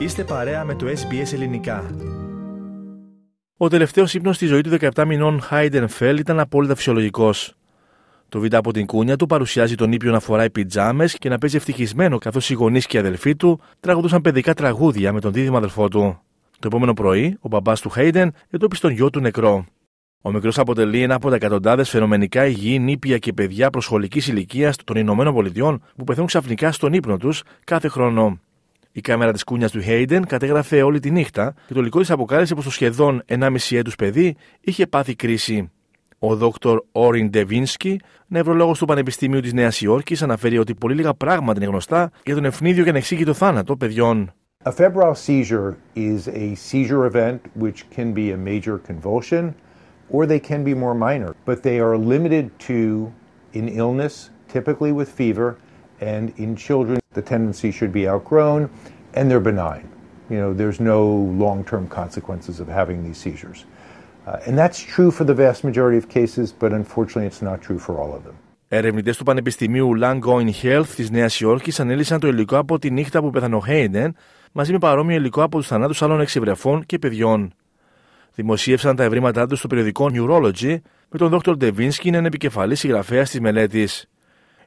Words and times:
Είστε 0.00 0.24
παρέα 0.24 0.64
με 0.64 0.74
το 0.74 0.86
SBS 0.86 1.32
Ελληνικά. 1.32 1.90
Ο 3.56 3.68
τελευταίος 3.68 4.14
ύπνος 4.14 4.36
στη 4.36 4.46
ζωή 4.46 4.60
του 4.60 4.76
17 4.94 5.04
μηνών 5.06 5.40
Χάιντεν 5.40 5.88
Φέλ 5.88 6.18
ήταν 6.18 6.40
απόλυτα 6.40 6.74
φυσιολογικός. 6.74 7.54
Το 8.28 8.40
βίντεο 8.40 8.58
από 8.58 8.72
την 8.72 8.86
κούνια 8.86 9.16
του 9.16 9.26
παρουσιάζει 9.26 9.74
τον 9.74 9.92
ήπιο 9.92 10.12
να 10.12 10.20
φοράει 10.20 10.50
πιτζάμες 10.50 11.18
και 11.18 11.28
να 11.28 11.38
παίζει 11.38 11.56
ευτυχισμένο 11.56 12.18
καθώς 12.18 12.50
οι 12.50 12.54
γονείς 12.54 12.86
και 12.86 12.96
οι 12.96 13.00
αδελφοί 13.00 13.36
του 13.36 13.60
τραγουδούσαν 13.80 14.20
παιδικά 14.20 14.54
τραγούδια 14.54 15.12
με 15.12 15.20
τον 15.20 15.32
δίδυμο 15.32 15.56
αδελφό 15.56 15.88
του. 15.88 16.20
Το 16.50 16.66
επόμενο 16.66 16.92
πρωί, 16.94 17.36
ο 17.40 17.48
μπαμπάς 17.48 17.80
του 17.80 17.90
Χέιντεν 17.90 18.32
εντόπισε 18.50 18.82
τον 18.82 18.90
γιο 18.90 19.10
του 19.10 19.20
νεκρό. 19.20 19.64
Ο 20.20 20.32
μικρός 20.32 20.58
αποτελεί 20.58 21.02
ένα 21.02 21.14
από 21.14 21.28
τα 21.28 21.34
εκατοντάδες 21.34 21.90
φαινομενικά 21.90 22.46
υγιή 22.46 22.78
νήπια 22.80 23.18
και 23.18 23.32
παιδιά 23.32 23.70
προσχολικής 23.70 24.28
ηλικίας 24.28 24.76
των 24.76 24.96
Ηνωμένων 24.96 25.34
Πολιτειών 25.34 25.82
που 25.96 26.04
πεθαίνουν 26.04 26.26
ξαφνικά 26.26 26.72
στον 26.72 26.92
ύπνο 26.92 27.16
τους 27.16 27.42
κάθε 27.64 27.88
χρόνο. 27.88 28.38
Η 28.92 29.00
κάμερα 29.00 29.32
της 29.32 29.44
κούνιας 29.44 29.70
του 29.70 29.80
Hayden 29.86 30.20
κατέγραφε 30.26 30.82
όλη 30.82 31.00
τη 31.00 31.10
νύχτα 31.10 31.54
και 31.66 31.74
το 31.74 31.80
υλικό 31.80 31.98
της 32.00 32.10
αποκάλυψε 32.10 32.54
πως 32.54 32.64
το 32.64 32.70
σχεδόν 32.70 33.22
1,5 33.26 33.76
έτους 33.76 33.96
παιδί 33.96 34.36
είχε 34.60 34.86
πάθει 34.86 35.14
κρίση. 35.14 35.70
Ο 36.18 36.36
Δόκτωρ 36.36 36.82
Όριν 36.92 37.30
Ντεβίνσκι, 37.30 38.00
νευρολόγος 38.26 38.78
του 38.78 38.84
Πανεπιστημίου 38.84 39.40
της 39.40 39.52
Νέας 39.52 39.80
Υόρκης, 39.80 40.22
αναφέρει 40.22 40.58
ότι 40.58 40.74
πολύ 40.74 40.94
λίγα 40.94 41.14
πράγματα 41.14 41.60
είναι 41.60 41.70
γνωστά 41.70 42.10
για 42.24 42.34
τον 42.34 42.44
ευνίδιο 42.44 42.84
και 42.84 42.90
ανεξήγητο 42.90 43.34
θάνατο 43.34 43.76
παιδιών. 43.76 44.32
A 44.64 44.72
febrile 44.72 45.14
seizure 45.14 45.70
is 45.94 46.28
a 46.28 46.54
seizure 46.54 47.04
event 47.12 47.40
which 47.62 47.78
can 47.96 48.12
be 48.12 48.26
a 48.30 48.36
major 48.36 48.76
convulsion 48.88 49.54
or 50.10 50.26
they 50.26 50.40
can 50.48 50.62
be 50.64 50.74
more 50.74 50.94
minor, 50.94 51.34
but 51.46 51.62
they 51.62 51.78
are 51.78 51.96
limited 51.96 52.46
to 52.68 53.10
in 53.52 53.68
illness, 53.68 54.30
typically 54.52 54.92
with 54.92 55.08
fever, 55.20 55.48
and 56.00 56.24
in 56.36 56.56
children 56.56 56.99
Έρευνητέ 68.68 69.10
του 69.10 69.24
Πανεπιστημίου 69.24 69.90
Langoine 70.02 70.50
Health 70.62 70.86
της 70.96 71.10
Νέας 71.10 71.40
Υόρκης 71.40 71.80
ανέλησαν 71.80 72.20
το 72.20 72.28
υλικό 72.28 72.56
από 72.56 72.78
τη 72.78 72.90
νύχτα 72.90 73.20
που 73.20 73.30
πέθανε 73.30 73.54
ο 73.54 73.62
μαζί 74.52 74.72
με 74.72 74.78
παρόμοιο 74.78 75.16
υλικό 75.16 75.42
από 75.42 75.56
τους 75.56 75.66
θανάτους 75.66 76.02
άλλων 76.02 76.20
εξευρεφών 76.20 76.86
και 76.86 76.98
παιδιών. 76.98 77.52
Δημοσίευσαν 78.34 78.96
τα 78.96 79.04
ευρήματά 79.04 79.46
τους 79.46 79.58
στο 79.58 79.68
περιοδικό 79.68 80.10
Neurology 80.12 80.76
με 81.08 81.18
τον 81.18 81.28
Δ. 81.28 81.50
Ντεβίνσκι, 81.50 82.08
είναι 82.08 82.18
επικεφαλή 82.26 82.74
συγγραφέας 82.74 83.30
της 83.30 83.40
μελέτης. 83.40 84.08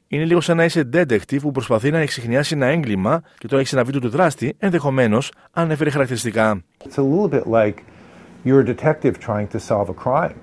Είναι 0.07 0.25
λίγο 0.25 0.41
σαν 0.41 0.57
να 0.57 0.63
είσαι 0.63 0.89
detective 0.93 1.39
που 1.41 1.51
προσπαθεί 1.51 1.91
να 1.91 1.97
εξηχνιάσει 1.97 2.53
ένα 2.55 2.65
έγκλημα 2.65 3.21
και 3.37 3.47
τώρα 3.47 3.61
έχεις 3.61 3.73
ένα 3.73 3.83
βίντεο 3.83 4.01
του 4.01 4.09
δράστη, 4.09 4.55
ενδεχομένως 4.57 5.31
ανέφερε 5.51 5.89
χαρακτηριστικά. 5.89 6.63
It's 6.83 6.97
a 6.97 7.01
little 7.01 7.29
bit 7.29 7.47
like 7.47 7.75
you're 8.45 8.59
a 8.59 8.75
detective 8.75 9.13
trying 9.19 9.47
to 9.47 9.59
solve 9.59 9.89
a 9.89 10.03
crime. 10.03 10.35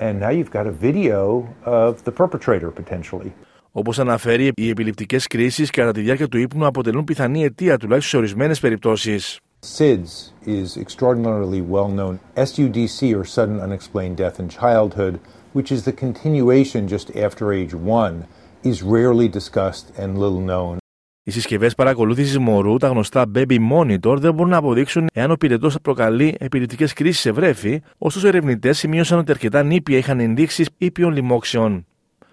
And 0.00 0.20
now 0.20 0.30
you've 0.30 0.52
got 0.58 0.66
a 0.66 0.76
video 0.86 1.48
of 1.64 1.92
the 2.04 2.12
perpetrator 2.12 2.70
potentially. 2.70 3.32
Όπως 3.72 3.98
αναφέρει, 3.98 4.50
οι 4.56 4.68
επιληπτικές 4.68 5.26
κρίσεις 5.26 5.70
κατά 5.70 5.92
τη 5.92 6.00
διάρκεια 6.00 6.28
του 6.28 6.38
ύπνου 6.38 6.66
αποτελούν 6.66 7.04
πιθανή 7.04 7.44
αιτία 7.44 7.76
τουλάχιστον 7.76 8.10
σε 8.10 8.16
ορισμένες 8.16 8.60
περιπτώσεις. 8.60 9.40
SIDS 9.78 10.32
is 10.46 10.76
extraordinarily 10.76 11.60
well 11.60 11.88
known. 11.88 12.20
SUDC, 12.36 13.12
or 13.18 13.24
sudden 13.24 13.58
unexplained 13.60 14.16
death 14.16 14.38
in 14.38 14.48
childhood, 14.48 15.14
which 15.52 15.72
is 15.72 15.82
the 15.82 15.92
continuation 16.04 16.86
just 16.86 17.08
after 17.26 17.52
age 17.52 17.74
one, 17.74 18.16
is 18.62 18.82
rarely 18.82 19.28
discussed 19.28 19.86
and 19.98 20.18
little 20.18 20.44
known. 20.46 20.76
Οι 21.22 21.30
συσκευές 21.30 21.74
παρακολούθησης 21.74 22.38
μωρού, 22.38 22.76
τα 22.76 22.88
γνωστά 22.88 23.30
Baby 23.34 23.58
Monitor, 23.72 24.16
δεν 24.18 24.34
μπορούν 24.34 24.50
να 24.50 24.56
αποδείξουν 24.56 25.06
εάν 25.12 25.30
ο 25.30 25.36
πυρετός 25.36 25.76
προκαλεί 25.82 26.36
επιληπτικέ 26.38 26.86
κρίσεις 26.94 27.20
σε 27.20 27.32
βρέφη, 27.32 27.82
ωστόσο 27.98 28.26
οι 28.26 28.28
ερευνητές 28.28 28.78
σημείωσαν 28.78 29.18
ότι 29.18 29.30
αρκετά 29.30 29.62
νήπια 29.62 29.98
είχαν 29.98 30.20
ενδείξεις 30.20 30.68
ήπιων 30.78 31.12
λοιμόξεων. 31.12 31.86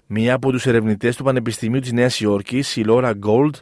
Μία 0.06 0.34
από 0.34 0.52
τους 0.52 0.66
ερευνητές 0.66 1.16
του 1.16 1.24
Πανεπιστημίου 1.24 1.80
της 1.80 1.91
Νέας 1.91 2.19
Υόρκης, 2.19 2.75
η 2.75 2.85
Laura 2.88 3.09
Gold, 3.09 3.53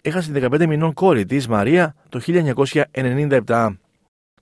έχασε 0.00 0.32
την 0.32 0.48
15 0.50 0.66
μηνών 0.66 0.92
κόρη 0.92 1.24
της, 1.24 1.48
Μαρία, 1.48 1.94
το 2.08 2.20
1997. 2.20 3.78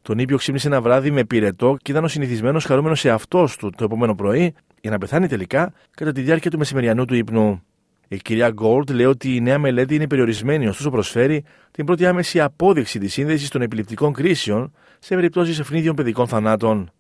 Τον 0.03 0.19
ήπιο 0.19 0.37
ξύπνησε 0.37 0.67
ένα 0.67 0.81
βράδυ 0.81 1.11
με 1.11 1.25
πυρετό 1.25 1.77
και 1.83 1.91
ήταν 1.91 2.05
ο 2.05 2.09
συνηθισμένος 2.09 2.65
χαρούμενος 2.65 3.01
σε 3.01 3.11
αυτό 3.11 3.49
του 3.59 3.71
το 3.71 3.85
επόμενο 3.85 4.15
πρωί 4.15 4.55
για 4.81 4.91
να 4.91 4.99
πεθάνει 4.99 5.27
τελικά 5.27 5.73
κατά 5.91 6.13
τη 6.13 6.21
διάρκεια 6.21 6.51
του 6.51 6.59
μεσημεριανού 6.59 7.05
του 7.05 7.15
ύπνου. 7.15 7.63
Η 8.09 8.17
κυρία 8.17 8.51
Γκόλτ 8.51 8.91
λέει 8.91 9.07
ότι 9.07 9.35
η 9.35 9.41
νέα 9.41 9.59
μελέτη 9.59 9.95
είναι 9.95 10.07
περιορισμένη, 10.07 10.67
ωστόσο 10.67 10.91
προσφέρει 10.91 11.45
την 11.71 11.85
πρώτη 11.85 12.07
άμεση 12.07 12.41
απόδειξη 12.41 12.99
της 12.99 13.13
σύνδεσης 13.13 13.49
των 13.49 13.63
επιληπτικών 13.63 14.13
κρίσεων 14.13 14.73
σε 14.99 15.15
περιπτώσεις 15.15 15.59
ευνίδιων 15.59 15.95
παιδικών 15.95 16.27
θανάτων. 16.27 16.91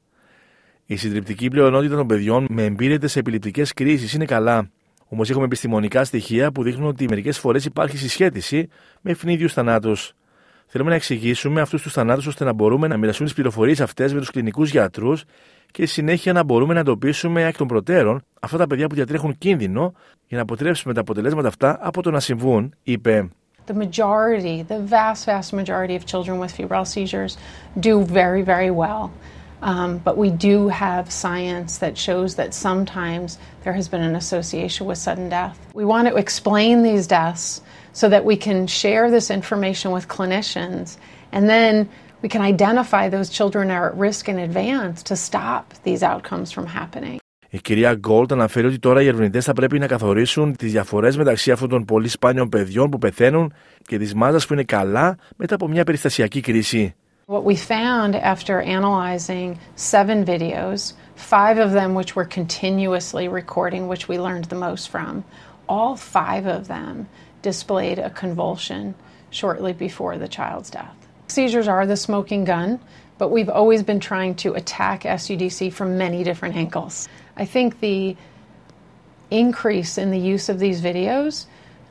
Η 0.87 0.97
συντριπτική 0.97 1.49
πλειονότητα 1.49 1.97
των 1.97 2.07
παιδιών 2.07 2.47
με 2.51 2.65
εμπειρέτε 2.65 3.07
σε 3.07 3.19
επιληπτικές 3.19 3.73
κρίσεις 3.73 4.13
είναι 4.13 4.25
καλά. 4.25 4.71
Όμως 5.09 5.31
έχουμε 5.31 5.45
επιστημονικά 5.45 6.05
στοιχεία 6.05 6.53
που 6.53 6.63
δείχνουν 6.63 6.87
ότι 6.87 7.07
μερικές 7.09 7.39
φορές 7.39 7.65
υπάρχει 7.65 7.97
συσχέτιση 7.97 8.69
με 9.01 9.11
ευνίδιους 9.11 9.53
θανάτους. 9.53 10.15
Θέλουμε 10.71 10.91
να 10.91 10.97
εξηγήσουμε 10.97 11.61
αυτούς 11.61 11.83
τους 11.83 11.93
θανάτους 11.93 12.27
ώστε 12.27 12.45
να 12.45 12.53
μπορούμε 12.53 12.87
να 12.89 12.97
μοιραστούμε 12.97 13.27
τις 13.29 13.37
πληροφορίες 13.37 13.81
αυτές 13.81 14.13
με 14.13 14.19
τους 14.19 14.31
κλινικούς 14.31 14.71
γιατρούς 14.71 15.25
και 15.71 15.87
συνέχεια 15.87 16.33
να 16.33 16.43
μπορούμε 16.43 16.75
να 16.75 16.81
εντοπίσουμε 16.81 17.45
εκ 17.45 17.57
των 17.57 17.67
προτέρων 17.67 18.23
αυτά 18.41 18.57
τα 18.57 18.67
παιδιά 18.67 18.87
που 18.87 18.95
διατρέχουν 18.95 19.39
κίνδυνο 19.39 19.93
για 20.27 20.37
να 20.37 20.43
αποτρέψουμε 20.43 20.95
τα 20.95 21.01
αποτελέσματα 21.01 21.49
αυτά 21.49 21.79
από 21.81 22.03
το 22.03 22.11
να 22.11 22.21
συμβούν, 22.21 22.75
είπε. 22.83 23.29
The 23.67 23.75
majority, 23.75 24.63
the 24.63 24.81
vast, 24.97 25.27
vast 25.27 25.53
majority 25.53 25.95
of 25.99 26.07
children 26.07 26.39
with 26.43 26.53
febrile 26.59 26.87
seizures 26.95 27.33
do 27.89 27.95
very, 28.19 28.43
very 28.53 28.71
well. 28.71 29.11
Um, 29.71 29.91
but 30.07 30.17
we 30.17 30.31
do 30.31 30.69
have 30.69 31.05
science 31.11 31.79
that 31.79 31.95
shows 32.07 32.37
that 32.37 32.55
sometimes 32.55 33.39
there 33.65 33.75
has 33.81 33.89
been 33.93 34.05
an 34.11 34.17
association 34.25 34.87
with 34.87 34.99
sudden 34.99 35.29
death. 35.29 35.57
We 35.75 35.85
want 35.85 36.05
to 36.09 36.15
explain 36.25 36.83
these 36.83 37.07
deaths 37.07 37.61
so 38.00 38.10
that 38.10 38.24
we 38.26 38.36
can 38.38 38.68
share 38.68 39.06
this 39.10 39.30
information 39.30 39.92
with 39.92 40.08
clinicians 40.08 40.98
and 41.32 41.50
then 41.50 41.90
we 42.24 42.30
can 42.30 42.42
identify 42.42 43.10
those 43.10 43.30
children 43.38 43.70
are 43.70 43.88
at 43.90 43.96
risk 44.08 44.24
in 44.30 44.38
advance 44.40 45.04
to 45.10 45.16
stop 45.16 45.64
these 45.84 46.02
outcomes 46.12 46.52
from 46.52 46.66
happening. 46.68 47.20
Η 47.50 47.62
κυρία 47.62 47.96
Γκόλτ 47.96 48.32
αναφέρει 48.32 48.68
ότι 48.68 48.80
τώρα 48.80 49.02
οι 49.02 49.08
ερευνητέ 49.08 49.42
θα 49.42 49.54
πρέπει 49.54 49.80
να 49.80 49.88
καθορίσουν 49.88 50.56
τι 50.56 50.68
διαφορέ 50.68 51.10
μεταξύ 51.16 51.52
αυτών 51.52 51.70
των 51.70 51.86
πολύ 51.86 52.08
σπάνιων 52.08 52.50
παιδιών 52.50 52.90
που 52.90 52.98
πεθαίνουν 52.98 53.54
και 53.88 53.98
τη 53.98 54.16
μάζα 54.16 54.48
που 54.48 54.54
είναι 54.54 54.64
καλά 54.64 55.18
μετά 55.36 55.56
από 55.56 55.68
μια 55.68 55.84
περιστασιακή 55.84 56.42
κρίση. 56.42 56.96
What 57.26 57.46
we 57.46 57.56
found 57.56 58.16
after 58.16 58.62
analyzing 58.78 59.50
seven 59.76 60.26
videos, 60.26 60.94
five 61.16 61.58
of 61.66 61.72
them 61.72 61.94
which 62.00 62.12
were 62.18 62.28
continuously 62.40 63.26
recording, 63.42 63.88
which 63.88 64.06
we 64.10 64.18
learned 64.18 64.46
the 64.54 64.62
most 64.68 64.84
from, 64.94 65.24
all 65.74 65.96
five 65.96 66.46
of 66.58 66.68
them 66.68 67.08
displayed 67.42 68.00
a 68.00 68.10
convulsion 68.10 68.96
shortly 69.30 69.74
before 69.74 70.18
the 70.18 70.28
child's 70.28 70.70
death. 70.70 70.96
Seizures 71.28 71.68
are 71.68 71.86
the 71.86 71.98
smoking 71.98 72.44
gun, 72.46 72.80
but 73.18 73.30
we've 73.30 73.50
always 73.50 73.84
been 73.84 74.00
trying 74.00 74.36
to 74.36 74.54
attack 74.54 75.04
SUDC 75.04 75.72
from 75.74 75.98
many 75.98 76.24
different 76.24 76.56
angles. 76.56 77.08
I 77.38 77.46
think 77.46 77.80
the 77.80 78.16
increase 79.32 79.98
in 79.98 80.12
the 80.12 80.20
use 80.20 80.50
of 80.50 80.60
these 80.60 80.82
videos, 80.82 81.46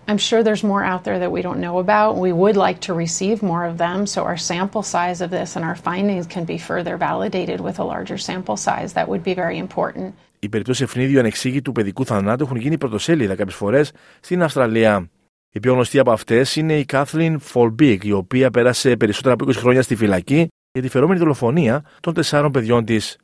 I'm 0.09 0.19
sure 0.19 0.43
there's 0.43 0.65
more 0.65 0.85
out 0.85 1.05
there 1.05 1.19
that 1.19 1.33
we 1.33 1.43
don't 1.43 1.61
know 1.61 1.79
about. 1.79 2.17
We 2.17 2.33
would 2.33 2.57
like 2.57 2.81
to 2.83 2.93
receive 2.95 3.43
more 3.43 3.65
of 3.65 3.79
them 3.79 4.07
so 4.07 4.25
our 4.25 4.37
sample 4.37 4.83
size 4.83 5.21
of 5.21 5.31
this 5.31 5.57
and 5.57 5.65
our 5.65 5.77
findings 5.77 6.27
can 6.27 6.45
be 6.45 6.59
further 6.59 6.97
validated 6.97 7.61
with 7.61 7.79
a 7.79 7.85
larger 7.85 8.19
sample 8.19 8.57
size. 8.57 8.93
That 8.95 9.09
would 9.09 9.23
be 9.23 9.35
very 9.35 9.59
important. 9.59 10.15
Οι 10.39 10.49
περιπτώσει 10.49 10.83
ευνίδιου 10.83 11.19
ανεξήγητου 11.19 11.73
παιδικού 11.73 12.05
θανάτου 12.05 12.45
έχουν 12.45 12.57
γίνει 12.57 12.79
πρωτοσέλιδα 12.79 13.35
κάποιε 13.35 13.55
φορέ 13.55 13.83
στην 14.21 14.43
Αυστραλία. 14.43 15.09
Η 15.58 15.60
πιο 15.60 15.74
γνωστή 15.74 16.00
από 16.00 16.12
αυτές 16.12 16.56
είναι 16.56 16.78
η 16.78 16.86
Kathleen 16.92 17.36
Folbig, 17.54 17.98
η 18.02 18.12
οποία 18.12 18.52
πέρασε 18.52 18.98
περισσότερα 18.98 19.34
από 19.34 19.46
20 19.46 19.54
χρόνια 19.54 19.82
στη 19.82 19.96
φυλακή 19.96 20.48
για 20.72 20.82
τη 20.82 20.90
φερόμενη 20.90 21.20
δολοφονία 21.20 21.84
των 22.00 22.14
τεσσάρων 22.14 22.52
παιδιών 22.52 22.86
της. 22.86 23.18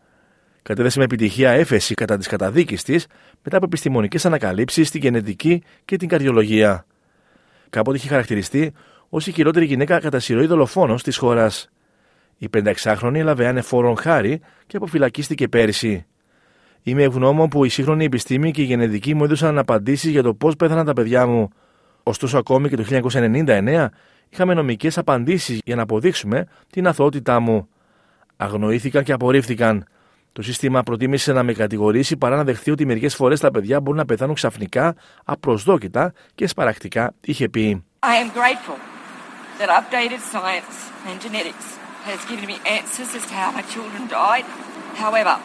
Κατέδεσε 0.61 0.97
με 0.97 1.03
επιτυχία 1.03 1.51
έφεση 1.51 1.93
κατά 1.93 2.17
της 2.17 2.27
καταδίκης 2.27 2.83
της 2.83 3.07
μετά 3.43 3.57
από 3.57 3.65
επιστημονικές 3.65 4.25
ανακαλύψεις 4.25 4.87
στη 4.87 4.97
γενετική 4.97 5.63
και 5.85 5.97
την 5.97 6.07
καρδιολογία. 6.07 6.85
Κάποτε 7.69 7.97
είχε 7.97 8.07
χαρακτηριστεί 8.07 8.73
ως 9.09 9.27
η 9.27 9.31
χειρότερη 9.31 9.65
γυναίκα 9.65 9.99
κατά 9.99 10.19
συρροή 10.19 10.45
δολοφόνο 10.45 10.95
της 10.95 11.17
χώρας. 11.17 11.69
Η 12.37 12.49
56χρονη 12.53 13.15
έλαβε 13.15 13.47
ανεφόρον 13.47 13.97
χάρη 13.97 14.41
και 14.67 14.77
αποφυλακίστηκε 14.77 15.47
πέρυσι. 15.47 16.05
Είμαι 16.83 17.03
ευγνώμων 17.03 17.49
που 17.49 17.65
η 17.65 17.69
σύγχρονη 17.69 18.05
επιστήμη 18.05 18.51
και 18.51 18.61
η 18.61 18.65
γενετική 18.65 19.13
μου 19.13 19.23
έδωσαν 19.23 19.57
απαντήσεις 19.57 20.11
για 20.11 20.23
το 20.23 20.33
πώς 20.33 20.55
πέθαναν 20.55 20.85
τα 20.85 20.93
παιδιά 20.93 21.27
μου. 21.27 21.49
Ωστόσο, 22.03 22.37
ακόμη 22.37 22.69
και 22.69 22.75
το 22.75 22.83
1999 22.83 23.87
είχαμε 24.29 24.53
νομικές 24.53 24.97
απαντήσεις 24.97 25.59
για 25.65 25.75
να 25.75 25.81
αποδείξουμε 25.81 26.47
την 26.69 26.87
αθωότητά 26.87 27.39
μου. 27.39 27.67
Αγνοήθηκαν 28.37 29.03
και 29.03 29.11
απορρίφθηκαν. 29.11 29.85
Το 30.33 30.41
σύστημα 30.41 30.83
προτίμησε 30.83 31.33
να 31.33 31.43
με 31.43 31.53
κατηγορήσει 31.53 32.17
παρά 32.17 32.35
να 32.35 32.43
δεχθεί 32.43 32.71
ότι 32.71 32.85
μερικές 32.85 33.15
φορές 33.15 33.39
τα 33.39 33.51
παιδιά 33.51 33.79
μπορούν 33.81 33.99
να 33.99 34.05
πεθάνουν 34.05 34.35
ξαφνικά, 34.35 34.95
απροσδόκητα 35.25 36.13
και 36.35 36.47
σπαρακτικά, 36.47 37.13
είχε 37.21 37.49
πει. 37.49 37.83
I 38.03 38.15
am 38.23 38.29
grateful 38.39 38.77
that 39.59 39.69
updated 39.69 40.19
science 40.33 40.75
and 41.07 41.15
genetics 41.25 41.67
has 42.09 42.19
given 42.29 42.45
me 42.51 42.57
answers 42.77 43.09
as 43.17 43.23
to 43.29 43.33
how 43.41 43.49
my 43.57 43.63
children 43.73 44.01
died. 44.21 44.45
However, 45.03 45.35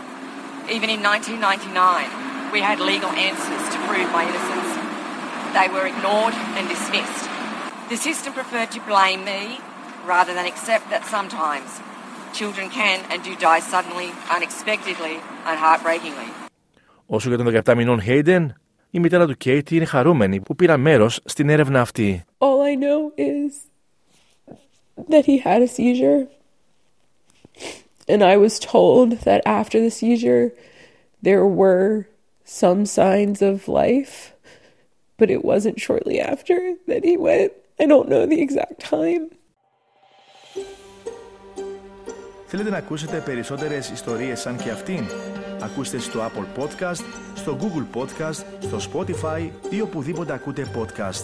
even 0.77 0.89
in 0.95 1.01
1999, 1.03 2.53
we 2.55 2.61
had 2.69 2.79
legal 2.81 3.13
answers 3.29 3.63
to 3.73 3.79
prove 3.89 4.09
my 4.19 4.25
innocence. 4.31 4.78
They 5.58 5.68
were 5.76 5.86
ignored 5.94 6.36
and 6.58 6.64
dismissed. 6.76 7.26
The 7.94 7.98
system 8.08 8.32
preferred 8.40 8.72
to 8.76 8.80
blame 8.92 9.22
me 9.32 9.42
rather 10.14 10.34
than 10.38 10.46
accept 10.54 10.86
that 10.94 11.04
sometimes 11.16 11.70
children 12.40 12.68
can 12.80 12.98
and 13.12 13.20
do 13.24 13.34
die 13.36 13.64
suddenly, 13.74 14.10
unexpectedly, 14.36 15.16
and 15.48 15.56
heartbreakingly. 15.66 16.30
Όσο 17.06 17.30
για 17.30 17.38
τον 17.38 17.62
17 17.66 17.76
μηνών 17.76 18.02
Hayden, 18.08 18.48
η 18.92 19.00
μητέρα 19.00 19.28
του 19.28 19.38
Κέιτι 19.38 19.76
είναι 19.76 19.86
χαρούμενη 19.86 20.40
που 20.42 20.56
πήρα 20.56 20.78
μέρος 20.78 21.20
στην 21.26 21.50
έρευνα 21.50 21.82
αυτή. 21.82 22.24
All 22.38 22.62
I 22.62 22.76
know 22.76 23.12
is 23.18 23.54
that 25.10 25.26
he 25.26 25.38
had 25.38 25.62
a 25.62 25.68
seizure. 25.68 26.28
And 28.08 28.22
I 28.24 28.38
was 28.38 28.60
told 28.60 29.10
that 29.28 29.42
after 29.46 29.80
the 29.80 29.90
seizure, 29.90 30.52
there 31.22 31.46
were 31.46 32.08
some 32.44 32.86
signs 32.86 33.42
of 33.42 33.68
life, 33.68 34.34
but 35.18 35.30
it 35.30 35.44
wasn't 35.44 35.80
shortly 35.80 36.20
after 36.20 36.58
that 36.88 37.04
he 37.04 37.16
went. 37.18 37.52
I 37.80 37.86
don't 37.86 38.08
know 38.10 38.26
the 38.26 38.42
exact 38.42 38.80
time. 38.92 39.24
Θέλετε 42.46 42.70
να 42.70 42.78
ακούσετε 42.78 43.22
περισσότερες 43.26 43.90
ιστορίες 43.90 44.40
σαν 44.40 44.58
και 44.58 44.70
αυτήν? 44.70 45.06
Ακούστε 45.62 45.98
στο 45.98 46.20
Apple 46.20 46.62
Podcast, 46.62 47.04
στο 47.36 47.58
Google 47.62 47.98
Podcast, 48.00 48.44
στο 48.60 48.78
Spotify 48.92 49.50
ή 49.70 49.82
οπουδήποτε 49.82 50.34
ακούτε 50.34 50.68
podcast. 50.76 51.24